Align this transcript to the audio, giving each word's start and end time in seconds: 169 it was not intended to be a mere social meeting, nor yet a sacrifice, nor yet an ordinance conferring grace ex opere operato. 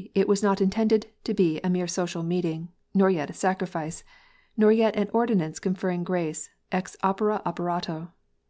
169 0.00 0.22
it 0.22 0.28
was 0.30 0.42
not 0.42 0.62
intended 0.62 1.08
to 1.24 1.34
be 1.34 1.60
a 1.60 1.68
mere 1.68 1.86
social 1.86 2.22
meeting, 2.22 2.70
nor 2.94 3.10
yet 3.10 3.28
a 3.28 3.34
sacrifice, 3.34 4.02
nor 4.56 4.72
yet 4.72 4.96
an 4.96 5.10
ordinance 5.12 5.58
conferring 5.58 6.04
grace 6.04 6.48
ex 6.72 6.96
opere 7.04 7.42
operato. 7.44 8.08